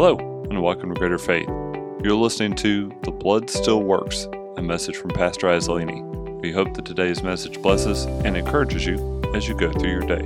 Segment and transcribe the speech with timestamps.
[0.00, 0.16] Hello,
[0.48, 1.48] and welcome to Greater Faith.
[2.04, 6.40] You're listening to The Blood Still Works, a message from Pastor Azzolini.
[6.40, 10.22] We hope that today's message blesses and encourages you as you go through your day.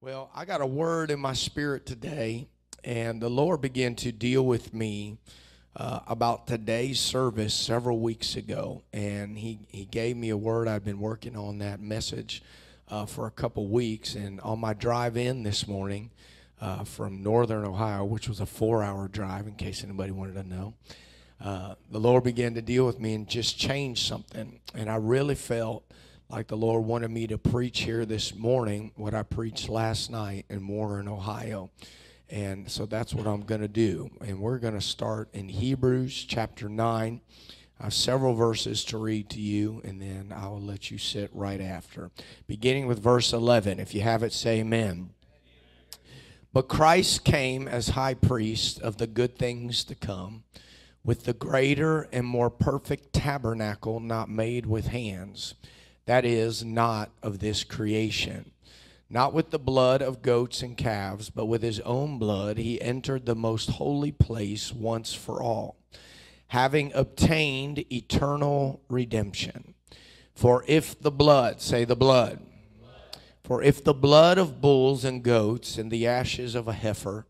[0.00, 2.46] Well, I got a word in my spirit today,
[2.84, 5.18] and the Lord began to deal with me
[5.76, 10.68] uh, about today's service several weeks ago, and he, he gave me a word.
[10.68, 12.42] I've been working on that message
[12.88, 16.10] uh, for a couple weeks, and on my drive in this morning
[16.60, 20.48] uh, from northern Ohio, which was a four hour drive, in case anybody wanted to
[20.48, 20.74] know,
[21.42, 24.60] uh, the Lord began to deal with me and just change something.
[24.74, 25.84] And I really felt
[26.28, 30.44] like the Lord wanted me to preach here this morning what I preached last night
[30.48, 31.70] in Warren, Ohio.
[32.32, 34.10] And so that's what I'm going to do.
[34.22, 37.20] And we're going to start in Hebrews chapter 9.
[37.78, 41.28] I have several verses to read to you, and then I will let you sit
[41.34, 42.10] right after.
[42.46, 43.78] Beginning with verse 11.
[43.78, 45.10] If you have it, say amen.
[46.54, 50.44] But Christ came as high priest of the good things to come,
[51.04, 55.52] with the greater and more perfect tabernacle not made with hands,
[56.06, 58.51] that is, not of this creation
[59.12, 63.26] not with the blood of goats and calves, but with his own blood, he entered
[63.26, 65.76] the most holy place once for all,
[66.48, 69.74] having obtained eternal redemption.
[70.34, 72.40] For if the blood, say the blood,
[73.44, 77.26] for if the blood of bulls and goats and the ashes of a heifer,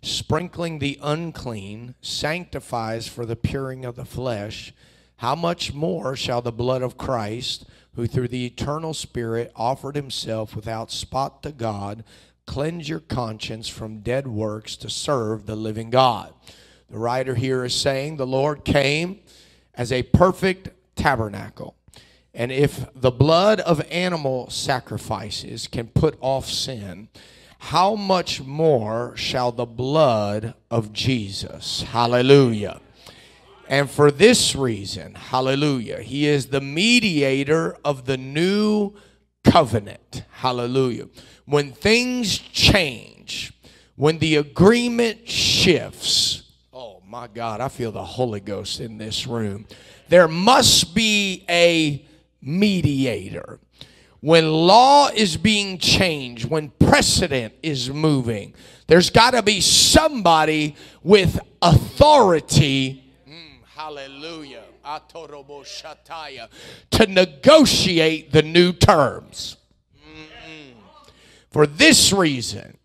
[0.00, 4.72] sprinkling the unclean, sanctifies for the puring of the flesh,
[5.16, 10.54] how much more shall the blood of Christ, who through the eternal Spirit offered himself
[10.54, 12.04] without spot to God,
[12.46, 16.32] cleanse your conscience from dead works to serve the living God.
[16.90, 19.20] The writer here is saying the Lord came
[19.74, 21.74] as a perfect tabernacle.
[22.32, 27.08] And if the blood of animal sacrifices can put off sin,
[27.58, 31.82] how much more shall the blood of Jesus?
[31.82, 32.80] Hallelujah.
[33.68, 38.94] And for this reason, hallelujah, he is the mediator of the new
[39.42, 40.22] covenant.
[40.30, 41.08] Hallelujah.
[41.46, 43.52] When things change,
[43.96, 49.66] when the agreement shifts, oh my God, I feel the Holy Ghost in this room.
[50.08, 52.06] There must be a
[52.40, 53.58] mediator.
[54.20, 58.54] When law is being changed, when precedent is moving,
[58.86, 63.05] there's got to be somebody with authority
[63.76, 64.64] Hallelujah.
[66.92, 69.58] To negotiate the new terms.
[69.98, 70.78] Mm-hmm.
[71.50, 72.78] For this reason,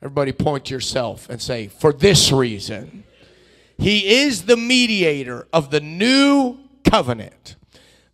[0.00, 3.04] everybody point to yourself and say, For this reason,
[3.76, 7.56] he is the mediator of the new covenant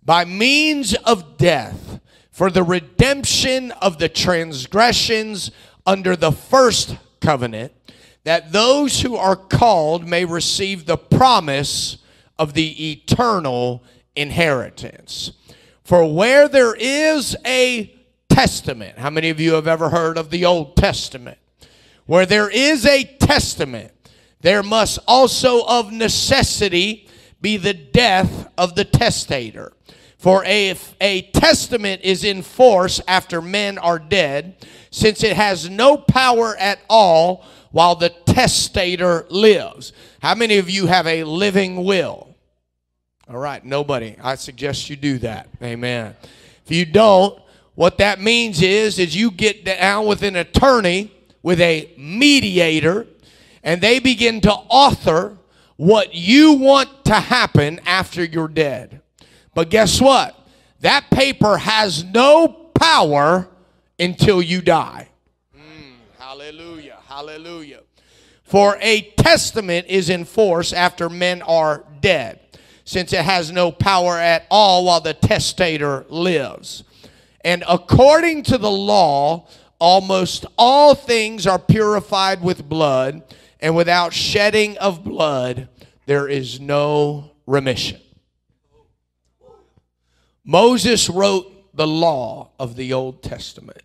[0.03, 2.01] by means of death
[2.33, 5.51] for the redemption of the transgressions
[5.87, 7.73] under the first covenant,
[8.25, 11.99] that those who are called may receive the promise
[12.39, 13.83] of the eternal
[14.15, 15.33] inheritance.
[15.85, 17.95] For where there is a
[18.29, 21.39] testament, how many of you have ever heard of the Old Testament?
[22.07, 23.93] Where there is a testament,
[24.41, 27.09] there must also of necessity
[27.41, 29.73] be the death of the testator.
[30.19, 35.97] For if a testament is in force after men are dead, since it has no
[35.97, 39.93] power at all while the testator lives.
[40.21, 42.35] How many of you have a living will?
[43.29, 44.17] All right, nobody.
[44.23, 45.49] I suggest you do that.
[45.63, 46.17] Amen.
[46.65, 47.41] If you don't,
[47.75, 53.07] what that means is is you get down with an attorney with a mediator
[53.63, 55.39] and they begin to author
[55.77, 59.01] what you want to happen after you're dead.
[59.55, 60.37] But guess what?
[60.81, 63.49] That paper has no power
[63.99, 65.09] until you die.
[65.57, 66.90] Mm, hallelujah.
[67.11, 67.81] Hallelujah.
[68.45, 72.39] For a testament is in force after men are dead
[72.85, 76.85] since it has no power at all while the testator lives.
[77.45, 79.49] And according to the law,
[79.81, 83.25] almost all things are purified with blood,
[83.59, 85.69] and without shedding of blood,
[86.07, 88.01] there is no remission.
[90.45, 93.83] Moses wrote the law of the Old Testament.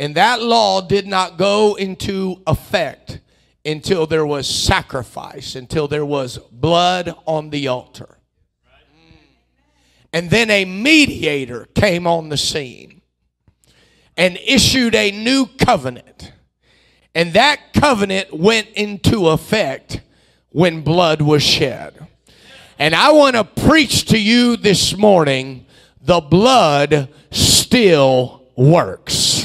[0.00, 3.20] And that law did not go into effect
[3.66, 8.16] until there was sacrifice, until there was blood on the altar.
[10.10, 13.02] And then a mediator came on the scene
[14.16, 16.32] and issued a new covenant.
[17.14, 20.00] And that covenant went into effect
[20.48, 22.06] when blood was shed.
[22.78, 25.66] And I want to preach to you this morning
[26.00, 29.39] the blood still works.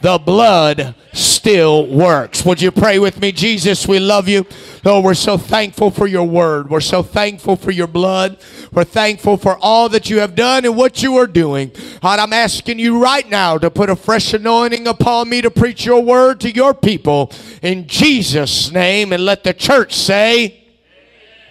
[0.00, 2.44] The blood still works.
[2.44, 3.32] Would you pray with me?
[3.32, 4.46] Jesus, we love you.
[4.84, 6.70] Lord, we're so thankful for your word.
[6.70, 8.38] We're so thankful for your blood.
[8.72, 11.72] We're thankful for all that you have done and what you are doing.
[12.00, 15.84] God, I'm asking you right now to put a fresh anointing upon me to preach
[15.84, 19.12] your word to your people in Jesus' name.
[19.12, 20.64] And let the church say,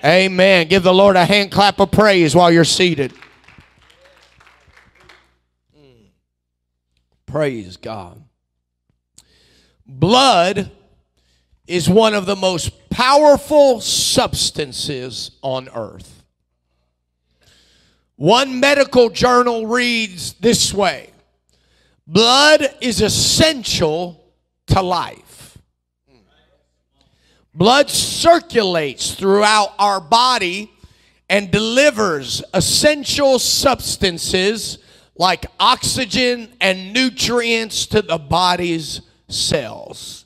[0.04, 0.32] Amen.
[0.32, 0.68] Amen.
[0.68, 3.14] Give the Lord a hand clap of praise while you're seated.
[7.26, 8.24] Praise God.
[9.88, 10.72] Blood
[11.66, 16.24] is one of the most powerful substances on earth.
[18.18, 21.12] One medical journal reads this way
[22.06, 24.24] Blood is essential
[24.68, 25.58] to life.
[27.54, 30.72] Blood circulates throughout our body
[31.30, 34.78] and delivers essential substances
[35.16, 40.26] like oxygen and nutrients to the body's cells.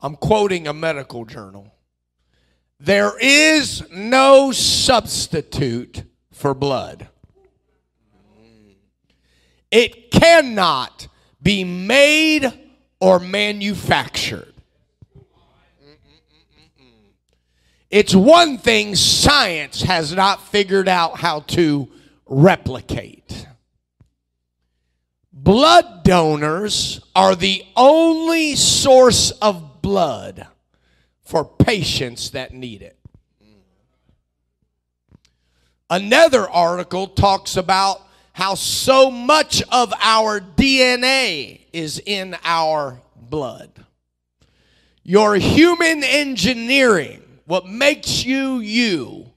[0.00, 1.74] I'm quoting a medical journal.
[2.78, 7.08] There is no substitute for blood.
[9.70, 11.08] It cannot
[11.42, 12.52] be made
[13.00, 14.54] or manufactured.
[17.90, 21.88] It's one thing science has not figured out how to
[22.26, 23.46] replicate.
[25.44, 30.46] Blood donors are the only source of blood
[31.22, 32.98] for patients that need it.
[35.90, 38.00] Another article talks about
[38.32, 43.84] how so much of our DNA is in our blood.
[45.02, 49.30] Your human engineering, what makes you you,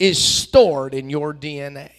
[0.00, 1.93] is stored in your DNA.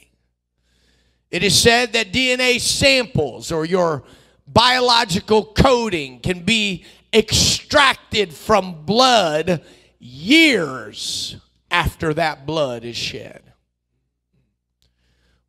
[1.35, 4.03] It is said that DNA samples or your
[4.47, 9.61] biological coding can be extracted from blood
[9.99, 11.35] years
[11.69, 13.43] after that blood is shed.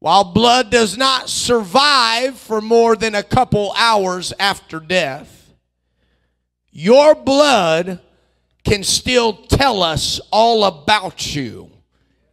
[0.01, 5.55] While blood does not survive for more than a couple hours after death,
[6.73, 8.01] your blood
[8.65, 11.71] can still tell us all about you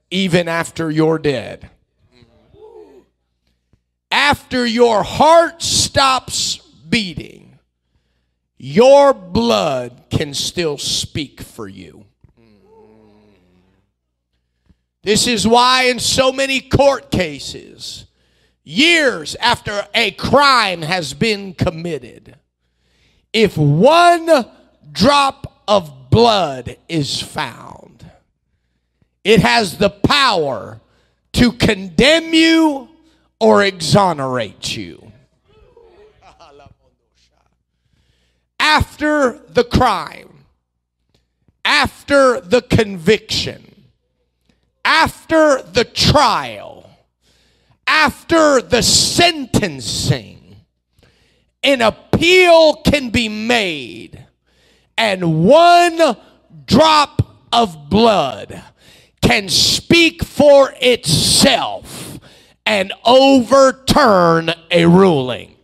[0.10, 1.70] even after you're dead
[4.14, 6.58] after your heart stops
[6.88, 7.58] beating,
[8.60, 12.06] your blood can still speak for you.
[15.02, 18.06] This is why, in so many court cases,
[18.64, 22.36] years after a crime has been committed,
[23.34, 24.46] if one
[24.92, 28.06] drop of blood is found,
[29.24, 30.80] it has the power
[31.34, 32.90] to condemn you
[33.44, 35.12] or exonerate you.
[38.58, 40.46] After the crime,
[41.66, 43.90] after the conviction,
[44.86, 46.90] after the trial,
[47.86, 50.56] after the sentencing,
[51.64, 54.26] an appeal can be made,
[54.98, 56.16] and one
[56.66, 57.22] drop
[57.52, 58.64] of blood
[59.22, 61.93] can speak for itself
[62.66, 65.56] and overturn a ruling.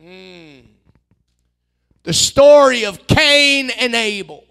[0.00, 0.64] Mm.
[2.02, 4.44] The story of Cain and Abel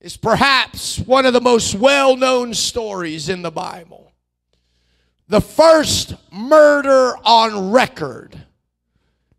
[0.00, 4.12] is perhaps one of the most well known stories in the Bible.
[5.28, 8.40] The first murder on record,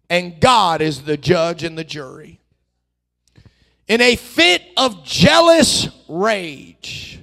[0.09, 2.40] and God is the judge and the jury.
[3.91, 7.19] In a fit of jealous rage,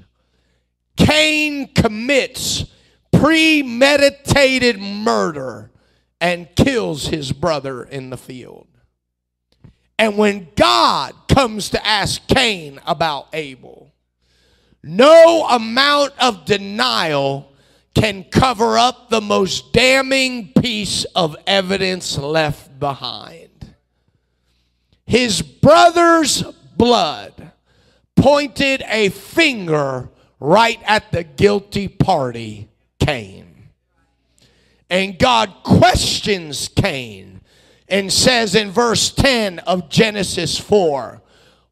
[0.98, 2.66] Cain commits
[3.10, 5.70] premeditated murder
[6.20, 8.66] and kills his brother in the field.
[9.98, 13.90] And when God comes to ask Cain about Abel,
[14.82, 17.50] no amount of denial
[17.94, 23.48] can cover up the most damning piece of evidence left behind.
[25.06, 26.44] His brother's
[26.78, 27.52] blood
[28.16, 30.08] pointed a finger
[30.40, 32.68] right at the guilty party,
[32.98, 33.68] Cain.
[34.90, 37.40] And God questions Cain
[37.88, 41.22] and says in verse 10 of Genesis 4,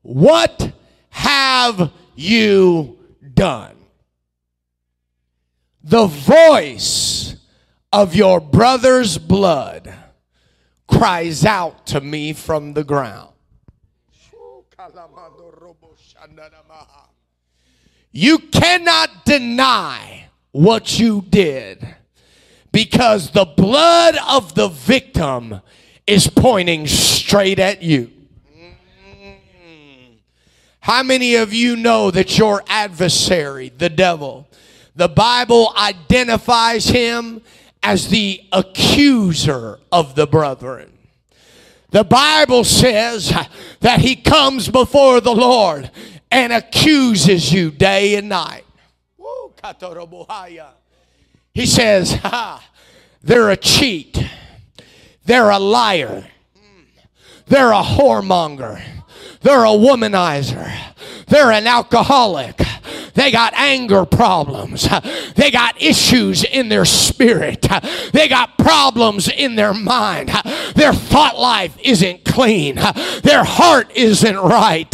[0.03, 0.73] What
[1.11, 2.99] have you
[3.35, 3.77] done?
[5.83, 7.37] The voice
[7.93, 9.95] of your brother's blood
[10.89, 13.36] cries out to me from the ground.
[18.13, 21.87] You cannot deny what you did
[22.73, 25.61] because the blood of the victim
[26.07, 28.11] is pointing straight at you.
[30.81, 34.49] How many of you know that your adversary, the devil,
[34.95, 37.43] the Bible identifies him
[37.83, 40.96] as the accuser of the brethren?
[41.91, 43.33] The Bible says
[43.81, 45.91] that he comes before the Lord
[46.31, 48.65] and accuses you day and night.
[51.55, 52.63] He says, ha,
[53.23, 54.23] they're a cheat.
[55.25, 56.27] They're a liar.
[57.47, 58.83] They're a whoremonger.
[59.41, 60.73] They're a womanizer.
[61.29, 62.61] They're an alcoholic.
[63.17, 64.89] They got anger problems.
[65.37, 67.67] They got issues in their spirit.
[68.13, 70.29] They got problems in their mind.
[70.75, 72.77] Their thought life isn't clean.
[73.23, 74.91] Their heart isn't right.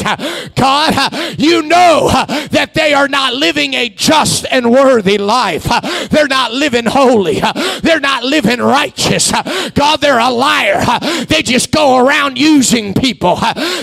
[0.54, 2.08] God, you know
[2.50, 5.68] that they are not living a just and worthy life.
[6.10, 7.40] They're not living holy.
[7.82, 9.30] They're not living righteous.
[9.74, 10.84] God, they're a liar.
[11.26, 13.38] They just go around using people.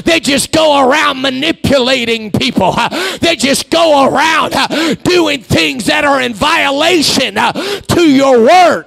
[0.05, 2.75] They just go around manipulating people.
[3.21, 8.85] They just go around Uh, doing things that are in violation uh, to your word.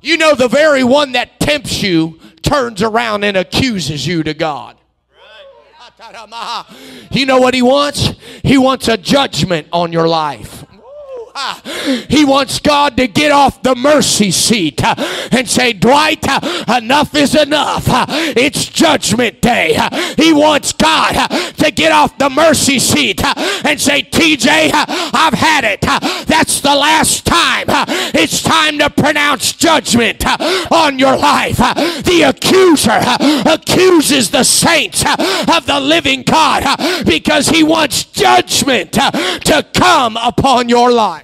[0.00, 4.76] You know, the very one that tempts you turns around and accuses you to God.
[7.10, 8.12] You know what he wants?
[8.42, 10.64] He wants a judgment on your life.
[12.08, 14.94] He wants God to get off the mercy seat uh,
[15.30, 17.88] and say, Dwight, uh, enough is enough.
[17.88, 19.76] Uh, it's judgment day.
[20.16, 25.80] He wants God to get off the mercy seat and say, TJ, I've had it.
[26.26, 27.66] That's the last time.
[28.14, 30.24] It's time to pronounce judgment
[30.70, 31.56] on your life.
[31.56, 33.00] The accuser
[33.48, 40.92] accuses the saints of the living God because he wants judgment to come upon your
[40.92, 41.21] life.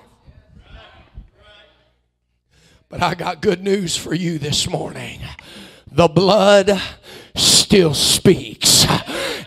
[2.90, 5.21] But I got good news for you this morning.
[5.92, 6.80] The blood
[7.35, 8.87] still speaks.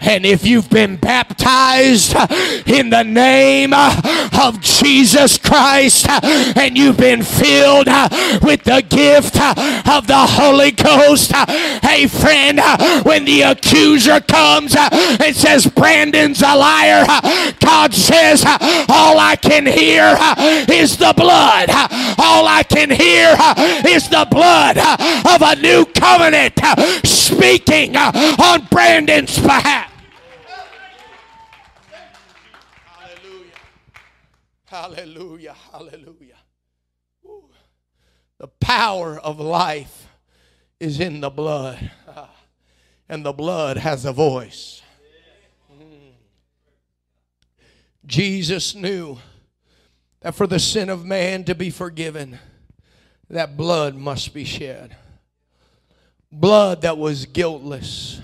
[0.01, 2.15] And if you've been baptized
[2.67, 7.87] in the name of Jesus Christ and you've been filled
[8.41, 9.39] with the gift
[9.87, 11.31] of the Holy Ghost,
[11.83, 12.59] hey friend,
[13.05, 17.05] when the accuser comes and says Brandon's a liar,
[17.59, 18.43] God says,
[18.89, 20.17] all I can hear
[20.67, 21.69] is the blood.
[22.17, 23.35] All I can hear
[23.87, 26.59] is the blood of a new covenant
[27.05, 29.90] speaking on Brandon's behalf.
[34.71, 35.53] Hallelujah.
[35.73, 36.37] Hallelujah.
[37.25, 37.43] Ooh.
[38.37, 40.07] The power of life
[40.79, 41.91] is in the blood.
[43.09, 44.81] And the blood has a voice.
[45.69, 46.13] Mm.
[48.05, 49.17] Jesus knew
[50.21, 52.39] that for the sin of man to be forgiven,
[53.29, 54.95] that blood must be shed.
[56.31, 58.21] Blood that was guiltless,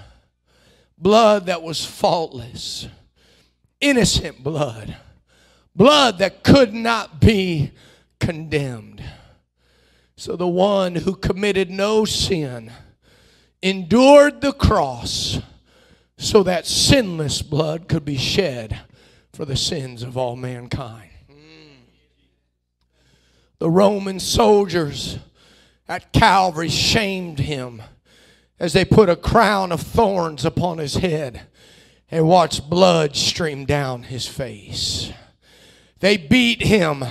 [0.98, 2.88] blood that was faultless,
[3.82, 4.96] innocent blood
[5.78, 7.72] blood that could not be
[8.20, 9.04] condemned.
[10.16, 12.72] So the one who committed no sin
[13.62, 15.40] endured the cross
[16.18, 18.80] so that sinless blood could be shed
[19.32, 21.12] for the sins of all mankind.
[23.60, 25.20] The Roman soldiers
[25.88, 27.82] at Calvary shamed him
[28.60, 31.42] as they put a crown of thorns upon his head
[32.10, 35.12] and watched blood stream down his face.
[36.00, 37.04] They beat him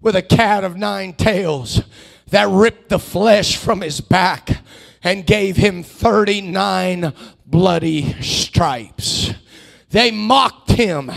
[0.00, 1.82] with a cat of nine tails
[2.30, 4.58] that ripped the flesh from his back
[5.02, 7.12] and gave him 39
[7.46, 9.32] bloody stripes.
[9.90, 11.10] They mocked him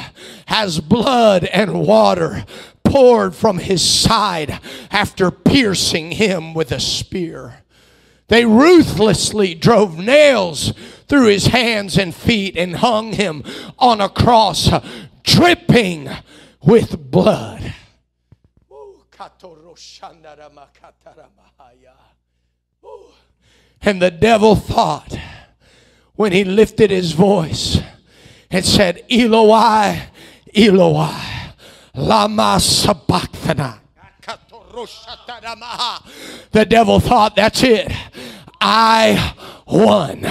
[0.47, 2.45] as blood and water
[2.83, 4.59] poured from his side
[4.91, 7.63] after piercing him with a spear.
[8.27, 10.73] They ruthlessly drove nails
[11.07, 13.43] through his hands and feet and hung him
[13.79, 14.69] on a cross,
[15.23, 16.09] dripping
[16.61, 17.73] with blood.
[23.81, 25.17] And the devil thought
[26.15, 27.79] when he lifted his voice
[28.51, 30.01] and said, Eloi,
[30.55, 31.15] Eloi,
[31.95, 33.79] lama sabachthani.
[36.51, 37.91] The devil thought, that's it.
[38.61, 39.35] I
[39.65, 40.21] won.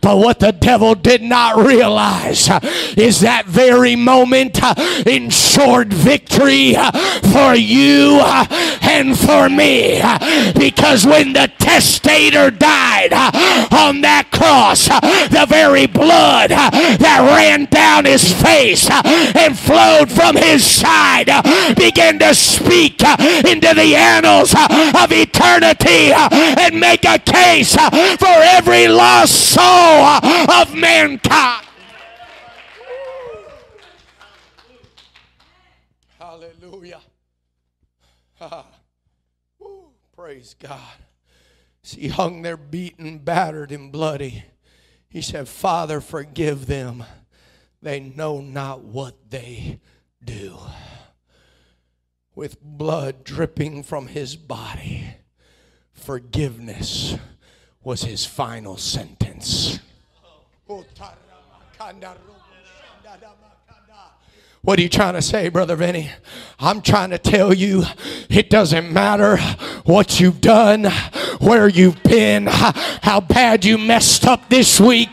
[0.00, 2.60] But what the devil did not realize uh,
[2.96, 4.74] is that very moment uh,
[5.06, 6.90] ensured victory uh,
[7.32, 8.20] for you
[8.80, 10.00] and for me.
[10.58, 13.12] Because when the testator died
[13.72, 20.64] on that cross, the very blood that ran down his face and flowed from his
[20.64, 21.28] side
[21.76, 29.34] began to speak into the annals of eternity and make a case for every lost
[29.34, 31.66] soul of mankind.
[36.18, 37.00] Hallelujah.
[40.14, 40.98] praise God.
[41.82, 44.44] He hung there beaten, battered, and bloody.
[45.08, 47.04] He said, Father, forgive them.
[47.82, 49.80] They know not what they
[50.22, 50.58] do.
[52.34, 55.06] With blood dripping from his body,
[55.92, 57.16] forgiveness
[57.82, 59.78] was his final sentence.
[64.62, 66.10] What are you trying to say, Brother Vinny?
[66.58, 67.84] I'm trying to tell you
[68.28, 69.38] it doesn't matter
[69.84, 70.82] what you've done,
[71.40, 75.08] where you've been, how bad you messed up this week,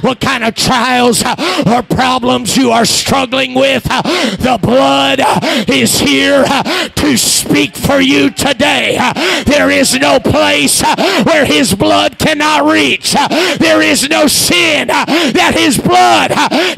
[0.00, 1.22] what kind of trials
[1.66, 3.84] or problems you are struggling with.
[3.84, 5.20] The blood
[5.68, 8.98] is here to speak for you today.
[9.44, 10.82] There is no place
[11.24, 13.12] where His blood cannot reach,
[13.58, 16.30] there is no sin that His blood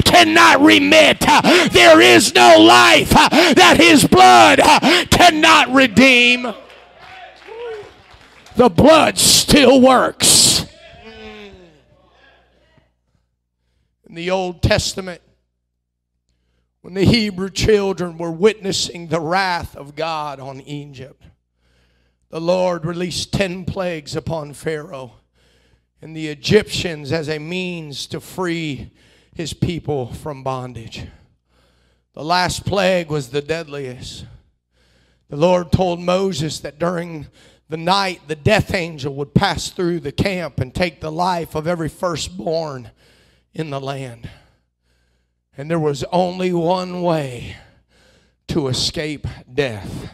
[0.03, 1.19] cannot remit.
[1.71, 4.59] There is no life that His blood
[5.09, 6.53] cannot redeem.
[8.59, 10.65] The blood still works.
[14.05, 15.21] In the Old Testament,
[16.81, 21.23] when the Hebrew children were witnessing the wrath of God on Egypt,
[22.27, 25.13] the Lord released 10 plagues upon Pharaoh
[26.01, 28.91] and the Egyptians as a means to free
[29.33, 31.05] his people from bondage.
[32.13, 34.25] The last plague was the deadliest.
[35.29, 37.27] The Lord told Moses that during
[37.69, 41.67] the night the death angel would pass through the camp and take the life of
[41.67, 42.89] every firstborn
[43.53, 44.29] in the land.
[45.55, 47.55] And there was only one way
[48.47, 50.09] to escape death.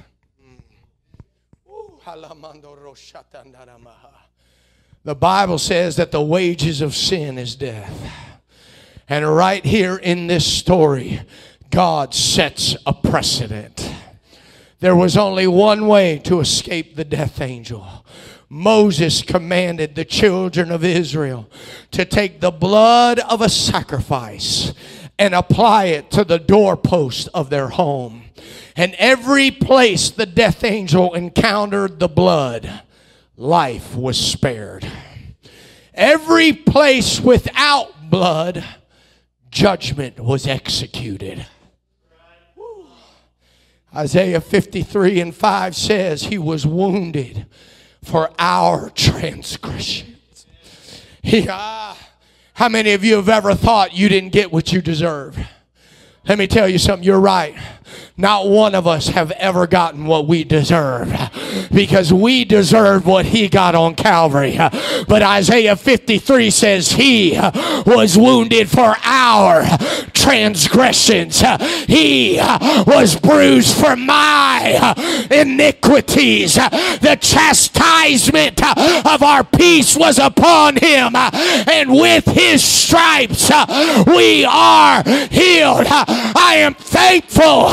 [5.04, 8.12] The Bible says that the wages of sin is death.
[9.08, 11.22] And right here in this story,
[11.70, 13.88] God sets a precedent.
[14.86, 18.06] There was only one way to escape the death angel.
[18.50, 21.50] Moses commanded the children of Israel
[21.90, 24.76] to take the blood of a sacrifice
[25.18, 28.26] and apply it to the doorpost of their home.
[28.76, 32.84] And every place the death angel encountered the blood,
[33.36, 34.88] life was spared.
[35.96, 38.64] Every place without blood,
[39.50, 41.48] judgment was executed.
[43.96, 47.46] Isaiah 53 and 5 says, He was wounded
[48.04, 50.46] for our transgressions.
[51.22, 55.38] He, how many of you have ever thought you didn't get what you deserve?
[56.28, 57.56] Let me tell you something, you're right.
[58.18, 61.14] Not one of us have ever gotten what we deserve
[61.74, 64.58] because we deserve what he got on Calvary.
[65.08, 67.38] But Isaiah 53 says he
[67.86, 69.66] was wounded for our
[70.14, 71.44] transgressions.
[71.88, 72.38] He
[72.88, 74.94] was bruised for my
[75.30, 76.56] iniquities.
[76.56, 78.64] The chastisement
[79.06, 83.52] of our peace was upon him, and with his stripes
[84.08, 85.86] we are healed.
[85.88, 87.66] I am thankful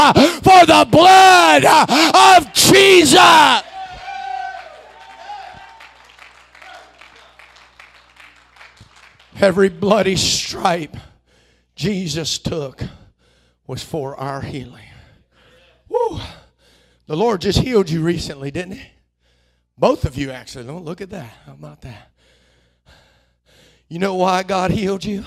[0.43, 3.63] for the blood of Jesus.
[9.41, 10.97] Every bloody stripe
[11.75, 12.83] Jesus took
[13.67, 14.87] was for our healing.
[15.89, 16.21] Woo.
[17.07, 18.87] The Lord just healed you recently, didn't he?
[19.77, 20.65] Both of you actually.
[20.65, 21.31] Don't look at that.
[21.47, 22.13] How about that?
[23.89, 25.25] You know why God healed you?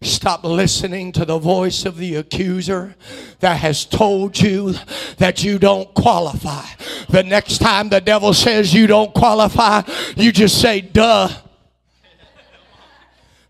[0.02, 2.94] Stop listening to the voice of the accuser
[3.40, 4.74] that has told you
[5.18, 6.64] that you don't qualify.
[7.09, 9.82] The next time the devil says you don't qualify,
[10.16, 11.28] you just say, duh.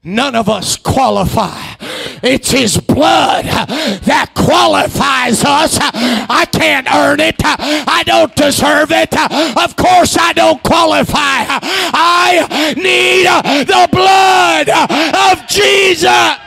[0.02, 1.74] None of us qualify.
[2.22, 5.78] It's His blood that qualifies us.
[5.80, 7.36] I can't earn it.
[7.42, 9.14] I don't deserve it.
[9.56, 11.44] Of course, I don't qualify.
[11.48, 13.26] I need
[13.66, 16.42] the blood of Jesus.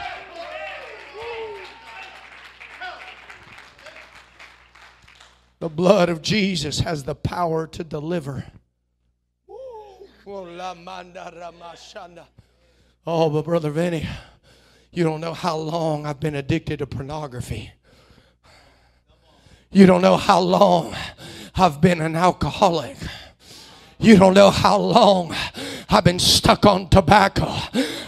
[5.60, 8.46] The blood of Jesus has the power to deliver.
[13.06, 14.08] Oh, but Brother Vinny,
[14.92, 17.72] you don't know how long I've been addicted to pornography.
[19.72, 20.96] You don't know how long
[21.56, 22.98] I've been an alcoholic.
[24.00, 25.36] You don't know how long
[25.90, 27.54] I've been stuck on tobacco.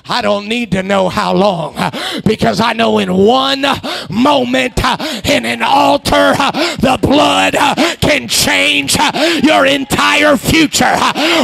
[0.07, 1.91] I don't need to know how long uh,
[2.25, 3.65] because I know in one
[4.09, 7.53] moment uh, in an altar, uh, the blood
[8.01, 8.97] can change
[9.43, 10.95] your entire future.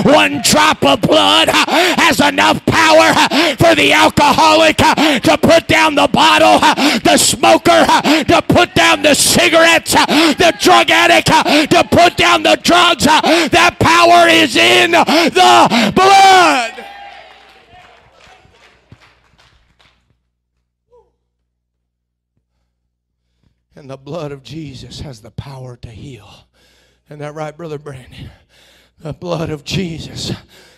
[0.03, 3.13] One drop of blood has enough power
[3.57, 6.59] for the alcoholic to put down the bottle,
[7.01, 7.85] the smoker
[8.25, 11.27] to put down the cigarettes, the drug addict
[11.71, 13.05] to put down the drugs.
[13.05, 16.96] That power is in the blood.
[23.88, 26.30] And the blood of Jesus has the power to heal.
[27.06, 28.32] Isn't that right, Brother Brandon?
[29.00, 30.34] The blood of Jesus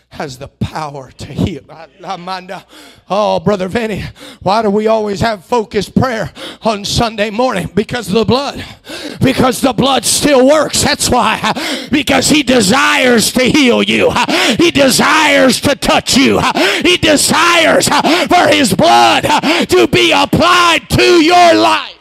[0.10, 1.64] has the power to heal.
[1.72, 2.68] Ah,
[3.10, 4.04] oh, Brother Vinny,
[4.44, 7.72] why do we always have focused prayer on Sunday morning?
[7.74, 8.64] Because the blood.
[9.20, 10.84] Because the blood still works.
[10.84, 11.88] That's why.
[11.92, 14.14] Because He desires to heal you,
[14.60, 16.40] He desires to touch you,
[16.84, 19.24] He desires for His blood
[19.70, 21.96] to be applied to your life.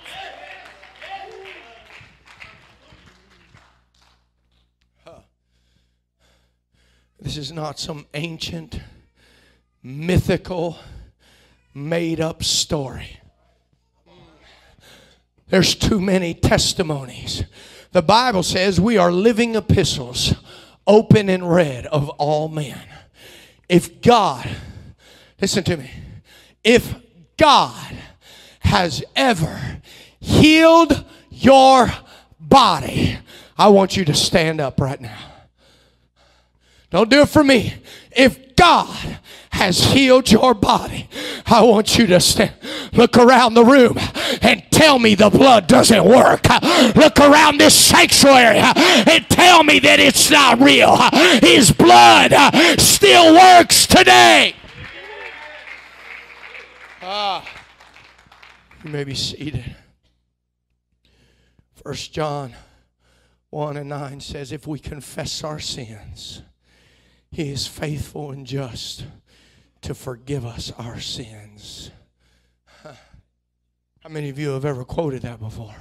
[7.21, 8.81] This is not some ancient,
[9.83, 10.79] mythical,
[11.75, 13.19] made up story.
[15.49, 17.45] There's too many testimonies.
[17.93, 20.35] The Bible says we are living epistles,
[20.87, 22.81] open and read of all men.
[23.69, 24.49] If God,
[25.41, 25.91] listen to me,
[26.63, 26.95] if
[27.37, 27.97] God
[28.61, 29.81] has ever
[30.21, 31.91] healed your
[32.39, 33.19] body,
[33.57, 35.28] I want you to stand up right now.
[36.91, 37.75] Don't do it for me.
[38.13, 39.19] If God
[39.51, 41.09] has healed your body,
[41.47, 42.55] I want you to stand,
[42.93, 43.99] look around the room
[44.41, 46.47] and tell me the blood doesn't work.
[46.97, 50.97] Look around this sanctuary and tell me that it's not real.
[51.41, 52.33] His blood
[52.81, 54.55] still works today.
[57.03, 57.45] Ah,
[58.85, 59.77] you may be seated.
[61.83, 62.55] First John
[63.51, 66.43] 1 and 9 says, If we confess our sins,
[67.31, 69.05] he is faithful and just
[69.83, 71.91] to forgive us our sins.
[72.83, 75.77] How many of you have ever quoted that before?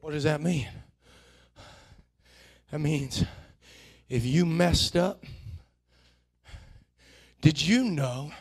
[0.00, 0.68] What does that mean?
[2.70, 3.24] That means
[4.08, 5.24] if you messed up,
[7.40, 8.32] did you know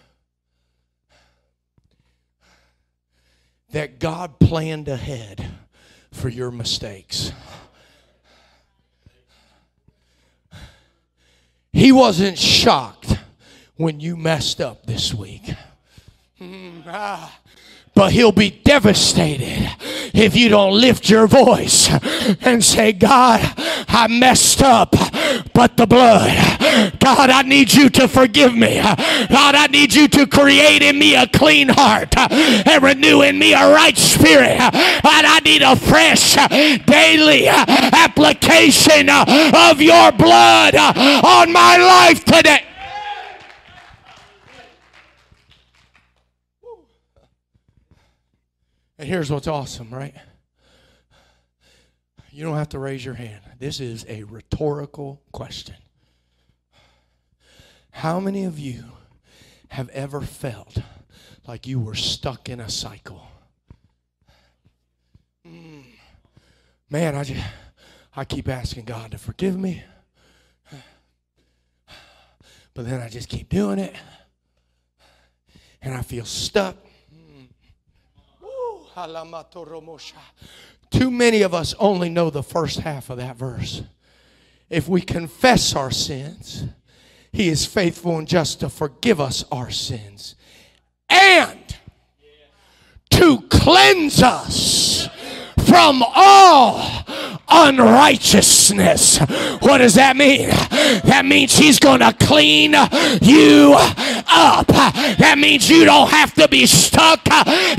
[3.72, 5.46] that God planned ahead
[6.12, 7.32] for your mistakes?
[11.72, 13.18] He wasn't shocked
[13.76, 15.54] when you messed up this week.
[16.40, 17.40] Mm, ah.
[17.94, 19.70] But he'll be devastated
[20.14, 21.90] if you don't lift your voice
[22.42, 23.42] and say, God,
[23.88, 24.96] I messed up,
[25.54, 26.59] but the blood.
[27.00, 28.76] God, I need you to forgive me.
[28.82, 33.54] God, I need you to create in me a clean heart and renew in me
[33.54, 34.58] a right spirit.
[34.58, 36.36] God, I need a fresh
[36.86, 42.66] daily application of your blood on my life today.
[48.98, 50.14] And here's what's awesome, right?
[52.32, 53.42] You don't have to raise your hand.
[53.58, 55.76] This is a rhetorical question.
[57.92, 58.86] How many of you
[59.70, 60.80] have ever felt
[61.48, 63.28] like you were stuck in a cycle?
[65.48, 65.84] Mm.
[66.90, 67.46] Man, I just
[68.16, 69.84] I keep asking God to forgive me.
[72.74, 73.96] But then I just keep doing it.
[75.82, 76.78] And I feel stuck.
[80.90, 83.82] Too many of us only know the first half of that verse.
[84.70, 86.66] If we confess our sins,
[87.32, 90.36] He is faithful and just to forgive us our sins
[91.10, 91.60] and
[93.12, 95.08] to cleanse us
[95.66, 97.06] from all
[97.48, 99.20] unrighteousness.
[99.60, 100.50] What does that mean?
[100.50, 102.74] That means he's going to clean
[103.22, 103.76] you
[104.30, 104.68] up.
[104.68, 107.26] That means you don't have to be stuck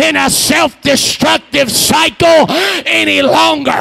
[0.00, 2.46] in a self destructive cycle
[2.86, 3.78] any longer.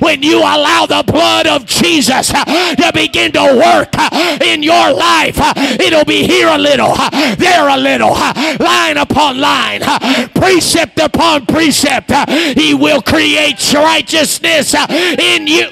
[0.00, 3.94] When you allow the blood of Jesus to begin to work
[4.42, 5.38] in your life,
[5.80, 6.94] it'll be here a little,
[7.36, 8.14] there a little,
[8.64, 9.80] line upon line,
[10.34, 12.10] precept upon precept.
[12.58, 15.68] He will create righteousness in you.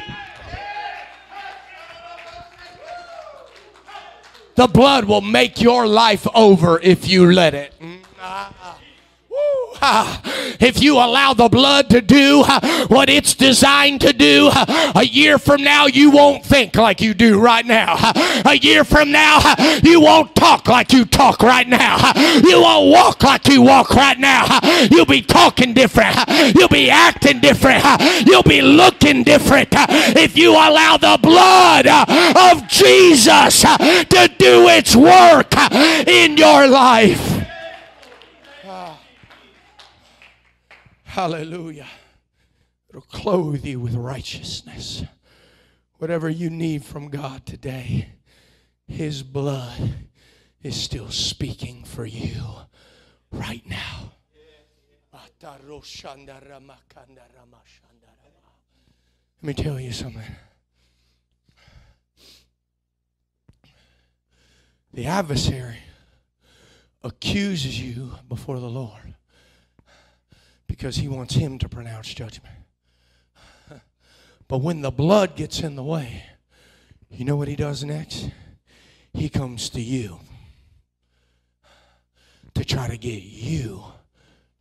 [4.55, 7.73] The blood will make your life over if you let it.
[9.83, 10.21] Ah,
[10.61, 15.05] if you allow the blood to do ah, what it's designed to do, ah, a
[15.05, 17.97] year from now you won't think like you do right now.
[18.45, 19.41] A year from now
[19.83, 22.13] you won't talk like you talk right now.
[22.45, 24.61] You won't walk like you walk right now.
[24.91, 26.17] You'll be talking different.
[26.55, 27.85] You'll be acting different.
[28.27, 35.55] You'll be looking different if you allow the blood of Jesus to do its work
[36.07, 37.40] in your life.
[41.11, 41.89] Hallelujah.
[42.89, 45.03] It'll clothe you with righteousness.
[45.99, 48.11] Whatever you need from God today,
[48.87, 50.07] His blood
[50.63, 52.41] is still speaking for you
[53.33, 54.13] right now.
[59.43, 60.23] Let me tell you something.
[64.95, 65.79] The adversary
[67.03, 69.10] accuses you before the Lord
[70.71, 72.55] because he wants him to pronounce judgment.
[74.47, 76.23] But when the blood gets in the way,
[77.11, 78.31] you know what he does next?
[79.13, 80.21] He comes to you
[82.55, 83.83] to try to get you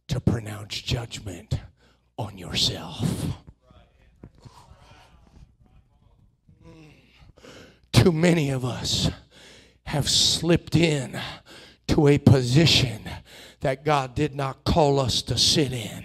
[0.08, 1.60] to pronounce judgment
[2.18, 3.08] on yourself.
[7.94, 9.12] Too many of us
[9.84, 11.20] have slipped in
[11.90, 13.08] to a position
[13.62, 16.04] that God did not call us to sit in.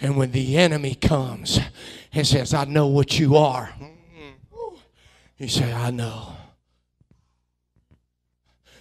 [0.00, 1.60] And when the enemy comes
[2.12, 3.72] and says, I know what you are,
[5.38, 6.34] you say, I know.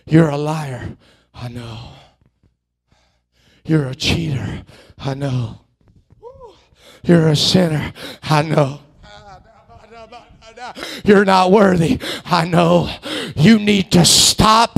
[0.06, 0.98] You're a liar.
[1.34, 1.90] I know.
[3.66, 4.64] You're a cheater.
[4.98, 5.62] I know.
[7.04, 7.94] You're a sinner.
[8.24, 8.80] I know.
[11.04, 12.00] You're not worthy.
[12.26, 12.94] I know.
[13.36, 14.78] You need to stop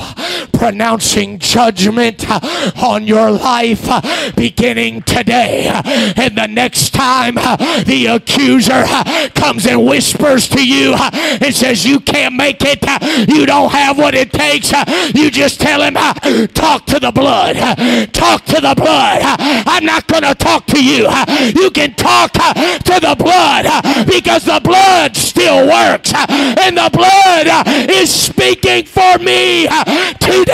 [0.64, 2.40] pronouncing judgment uh,
[2.82, 4.00] on your life uh,
[4.34, 5.68] beginning today.
[6.16, 8.86] And the next time uh, the accuser
[9.36, 12.80] comes and whispers to you and says, You can't make it,
[13.28, 14.72] you don't have what it takes,
[15.14, 15.96] you just tell him,
[16.54, 17.58] Talk to the blood.
[18.14, 19.20] Talk to the blood.
[19.68, 21.10] I'm not going to talk to you.
[21.62, 23.66] You can talk to the blood
[24.08, 26.14] because the blood still works.
[26.16, 29.68] And the blood is speaking for me
[30.22, 30.53] today.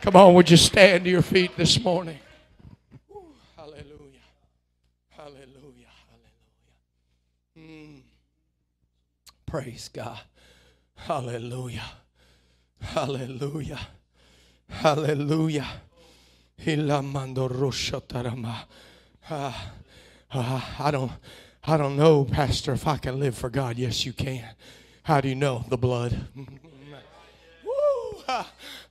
[0.00, 2.18] Come on, would you stand to your feet this morning?
[3.56, 4.20] hallelujah.
[5.08, 5.88] Hallelujah.
[7.56, 7.58] Hallelujah.
[7.58, 8.02] Mm.
[9.46, 10.20] Praise God.
[10.94, 11.84] Hallelujah.
[12.80, 13.80] Hallelujah.
[14.68, 15.66] Hallelujah.
[19.30, 19.52] Uh,
[20.30, 21.12] uh, I don't
[21.66, 23.78] I don't know, Pastor, if I can live for God.
[23.78, 24.44] Yes, you can.
[25.02, 25.64] How do you know?
[25.68, 26.28] The blood.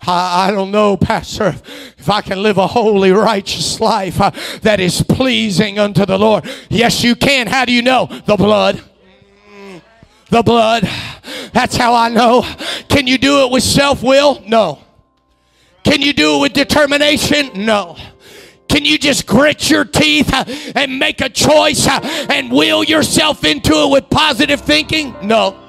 [0.06, 1.56] I, don't know, Pastor,
[1.98, 6.46] if I can live a holy, righteous life uh, that is pleasing unto the Lord.
[6.70, 7.48] Yes, you can.
[7.48, 8.08] How do you know?
[8.26, 8.82] The blood.
[10.30, 10.90] The blood.
[11.54, 12.46] That's how I know.
[12.90, 14.42] Can you do it with self will?
[14.48, 14.80] No.
[15.84, 17.66] Can you do it with determination?
[17.66, 17.98] No.
[18.68, 23.44] Can you just grit your teeth uh, and make a choice uh, and will yourself
[23.44, 25.16] into it with positive thinking?
[25.22, 25.60] No.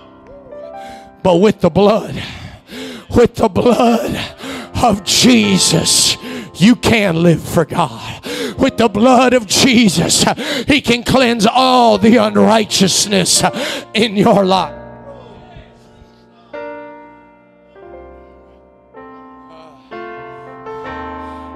[1.23, 2.15] But with the blood,
[3.15, 4.17] with the blood
[4.83, 6.17] of Jesus,
[6.55, 8.25] you can live for God.
[8.59, 10.25] With the blood of Jesus,
[10.67, 13.43] He can cleanse all the unrighteousness
[13.95, 14.81] in your life.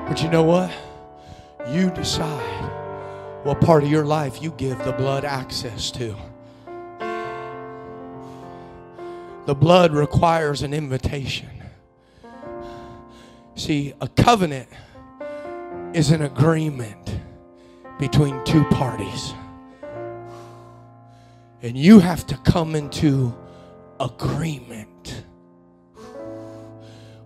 [0.08, 0.72] But you know what?
[1.70, 6.16] You decide what part of your life you give the blood access to.
[9.48, 11.48] The blood requires an invitation.
[13.54, 14.68] See, a covenant
[15.94, 17.18] is an agreement
[17.98, 19.32] between two parties.
[21.62, 23.34] And you have to come into
[23.98, 25.24] agreement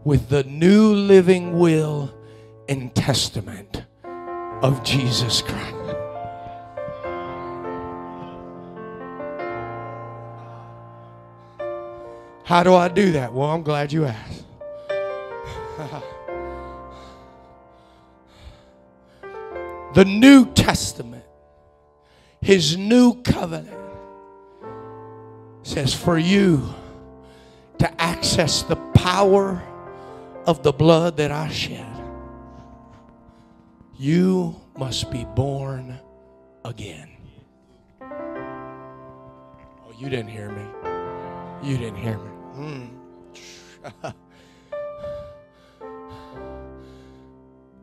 [0.05, 2.15] with the new living will
[2.69, 3.83] and testament
[4.63, 5.82] of Jesus Christ.
[12.53, 13.33] How do I do that?
[13.33, 14.45] Well, I'm glad you asked.
[19.95, 21.25] the New Testament,
[22.43, 23.81] His new covenant,
[25.63, 26.75] says for you
[27.79, 29.63] to access the power
[30.47, 31.89] of the blood that I shed,
[33.97, 35.99] you must be born
[36.67, 37.09] again.
[38.03, 40.67] Oh, you didn't hear me.
[41.63, 42.32] You didn't hear me.
[42.57, 42.89] Mm.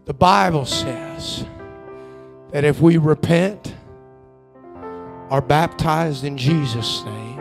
[0.05, 1.45] the Bible says
[2.51, 3.75] that if we repent,
[5.29, 7.39] are baptized in Jesus' name,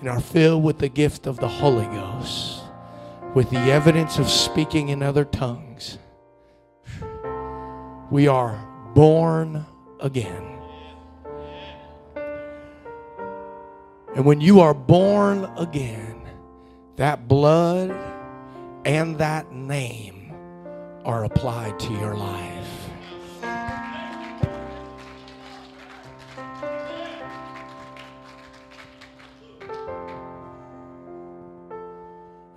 [0.00, 2.62] and are filled with the gift of the Holy Ghost,
[3.34, 5.98] with the evidence of speaking in other tongues,
[8.10, 9.64] we are born
[10.00, 10.61] again.
[14.14, 16.20] And when you are born again,
[16.96, 17.90] that blood
[18.84, 20.34] and that name
[21.04, 22.68] are applied to your life.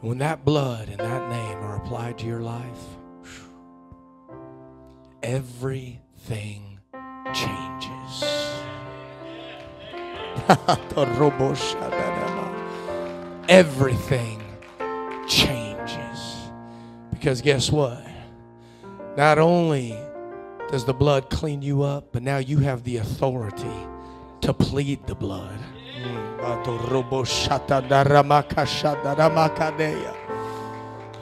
[0.02, 2.84] When that blood and that name are applied to your life,
[5.24, 6.80] everything
[7.34, 7.65] changes.
[13.50, 14.42] everything
[15.28, 16.36] changes.
[17.12, 18.06] Because guess what?
[19.18, 19.98] Not only
[20.70, 23.72] does the blood clean you up, but now you have the authority
[24.42, 25.60] to plead the blood.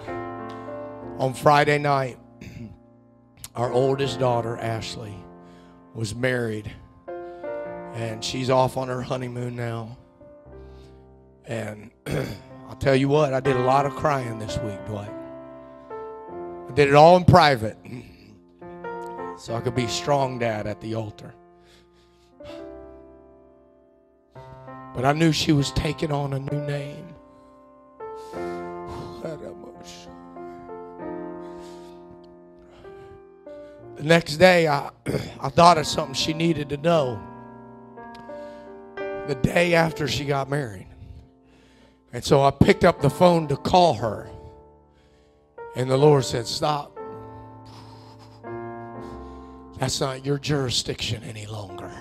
[1.19, 2.17] On Friday night,
[3.55, 5.15] our oldest daughter, Ashley,
[5.93, 6.71] was married,
[7.93, 9.97] and she's off on her honeymoon now.
[11.45, 11.91] And
[12.67, 15.11] I'll tell you what, I did a lot of crying this week, Dwight.
[16.69, 17.77] I did it all in private
[19.37, 21.33] so I could be strong dad at the altar.
[24.95, 27.07] But I knew she was taking on a new name.
[34.03, 34.89] The next day, I,
[35.39, 37.21] I thought of something she needed to know.
[39.27, 40.87] The day after she got married.
[42.11, 44.29] And so I picked up the phone to call her.
[45.75, 46.99] And the Lord said, Stop.
[49.79, 51.91] That's not your jurisdiction any longer.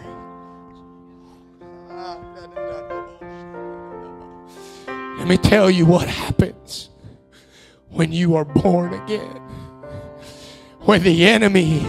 [5.18, 6.90] Let me tell you what happens
[7.88, 9.40] when you are born again.
[10.80, 11.86] When the enemy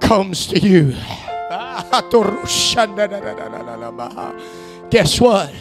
[0.00, 0.94] comes to you.
[4.90, 5.52] Guess what?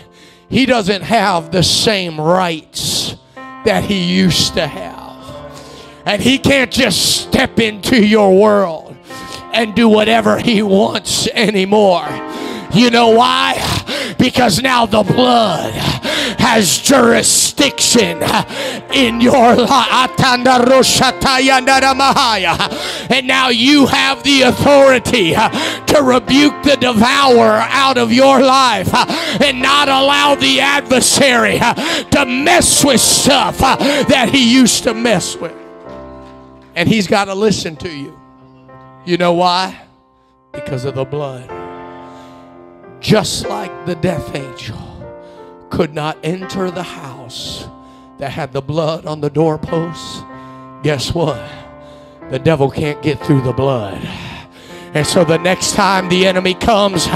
[0.50, 5.00] He doesn't have the same rights that he used to have.
[6.06, 8.98] And he can't just step into your world
[9.54, 12.08] and do whatever he wants anymore.
[12.74, 13.56] You know why?
[14.17, 15.74] Because now the blood
[16.39, 18.22] has jurisdiction
[18.93, 20.12] in your life.
[23.12, 28.89] And now you have the authority to rebuke the devourer out of your life
[29.41, 31.60] and not allow the adversary
[32.12, 35.56] to mess with stuff that he used to mess with.
[36.76, 38.17] And he's got to listen to you.
[39.06, 39.82] You know why?
[40.52, 41.59] Because of the blood
[43.00, 44.78] just like the death angel
[45.70, 47.68] could not enter the house
[48.18, 50.22] that had the blood on the doorposts,
[50.84, 51.42] guess what?
[52.30, 54.02] The devil can't get through the blood.
[54.94, 57.08] And so the next time the enemy comes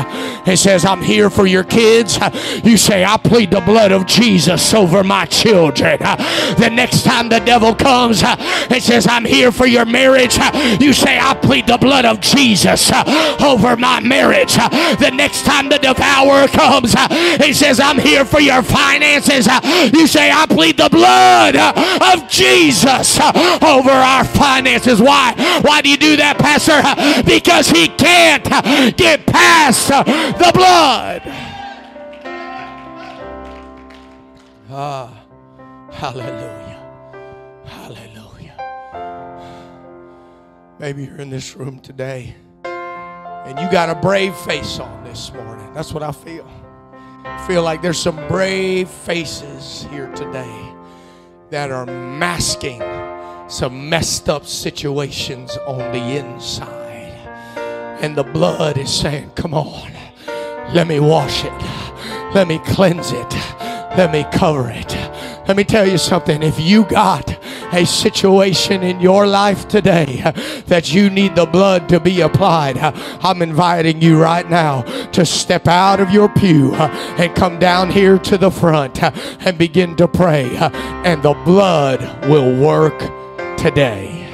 [0.46, 2.18] and says, I'm here for your kids,
[2.64, 6.00] you say, I plead the blood of Jesus over my children.
[6.00, 10.38] The next time the devil comes and says, I'm here for your marriage,
[10.80, 12.92] you say, I plead the blood of Jesus
[13.42, 14.56] over my marriage.
[14.56, 19.48] The next time the devourer comes and says, I'm here for your finances,
[19.94, 25.02] you say, I plead the blood of Jesus over our finances.
[25.02, 25.34] Why?
[25.62, 26.82] Why do you do that, Pastor?
[27.24, 28.44] Because he can't
[28.98, 29.92] get past
[30.38, 31.24] the blood.
[34.70, 35.26] Ah,
[35.92, 37.00] hallelujah.
[37.66, 38.74] Hallelujah.
[40.80, 42.36] Maybe you're in this room today
[43.46, 45.74] And you got a brave face on this morning.
[45.74, 46.50] That's what I feel.
[47.26, 50.74] I feel like there's some brave faces here today
[51.52, 52.82] that are masking
[53.50, 57.14] some messed up situations on the inside.
[58.02, 59.92] And the blood is saying, Come on,
[60.72, 61.54] let me wash it,
[62.34, 63.34] let me cleanse it,
[63.98, 64.96] let me cover it.
[65.46, 66.42] Let me tell you something.
[66.42, 67.38] If you got
[67.74, 70.22] a situation in your life today
[70.68, 75.68] that you need the blood to be applied, I'm inviting you right now to step
[75.68, 80.50] out of your pew and come down here to the front and begin to pray.
[80.56, 82.00] And the blood
[82.30, 82.98] will work
[83.58, 84.30] today.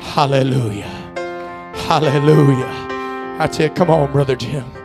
[0.00, 0.90] Hallelujah.
[1.86, 2.66] Hallelujah.
[3.38, 3.76] That's it.
[3.76, 4.81] Come on, Brother Jim.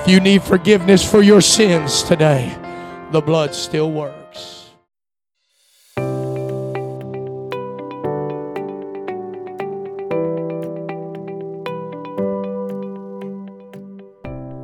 [0.00, 2.56] If you need forgiveness for your sins today,
[3.10, 4.70] the blood still works.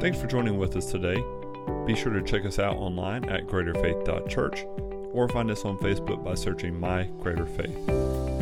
[0.01, 1.17] Thanks for joining with us today.
[1.85, 4.64] Be sure to check us out online at greaterfaith.church
[5.12, 7.87] or find us on Facebook by searching My Greater Faith.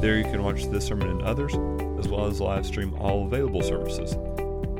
[0.00, 1.54] There you can watch this sermon and others,
[1.98, 4.14] as well as live stream all available services.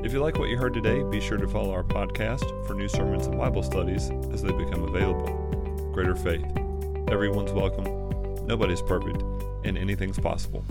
[0.04, 2.88] If you like what you heard today, be sure to follow our podcast for new
[2.88, 5.32] sermons and Bible studies as they become available.
[5.94, 6.44] Greater Faith.
[7.08, 7.84] Everyone's welcome,
[8.46, 9.22] nobody's perfect,
[9.64, 10.62] and anything's possible.